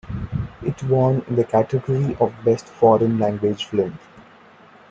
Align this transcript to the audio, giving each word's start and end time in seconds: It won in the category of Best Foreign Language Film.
It 0.63 0.81
won 0.85 1.23
in 1.29 1.35
the 1.35 1.43
category 1.43 2.15
of 2.19 2.33
Best 2.43 2.65
Foreign 2.65 3.19
Language 3.19 3.65
Film. 3.65 3.99